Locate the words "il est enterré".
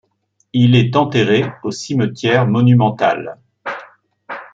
0.53-1.45